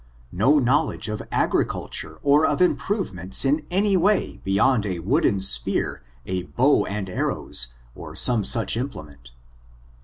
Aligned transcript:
—no 0.31 0.57
knowledge 0.57 1.07
of 1.09 1.21
agriculture 1.31 2.17
or 2.23 2.43
of 2.43 2.59
improvements 2.59 3.45
in 3.45 3.67
any 3.69 3.95
way 3.95 4.41
beyond 4.43 4.83
a 4.83 4.97
wooden 4.97 5.39
spear, 5.39 6.01
a 6.25 6.41
bow 6.41 6.87
and 6.87 7.07
arrows, 7.07 7.67
or 7.93 8.15
some 8.15 8.43
such 8.43 8.75
im 8.75 8.89
plement? 8.89 9.29